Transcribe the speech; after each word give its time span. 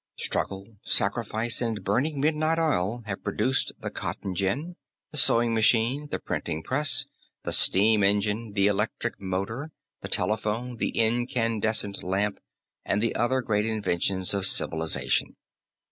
Struggle, 0.17 0.77
sacrifice 0.81 1.61
and 1.61 1.83
burning 1.83 2.19
midnight 2.19 2.57
oil 2.57 3.03
have 3.05 3.23
produced 3.23 3.71
the 3.81 3.91
cotton 3.91 4.33
gin, 4.33 4.75
the 5.11 5.17
sewing 5.19 5.53
machine, 5.53 6.07
the 6.09 6.17
printing 6.17 6.63
press, 6.63 7.05
the 7.43 7.51
steam 7.51 8.03
engine, 8.03 8.53
the 8.53 8.65
electric 8.65 9.21
motor, 9.21 9.69
the 10.01 10.07
telephone, 10.09 10.77
the 10.77 10.89
incandescent 10.97 12.01
lamp 12.01 12.39
and 12.83 12.99
the 12.99 13.13
other 13.13 13.41
great 13.43 13.67
inventions 13.67 14.33
of 14.33 14.47
civilization. 14.47 15.35